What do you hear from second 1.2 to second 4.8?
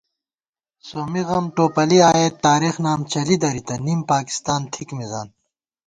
غم ٹوپَلی آئېت تارېخ نام چلِی درِتہ، نِم پاکستان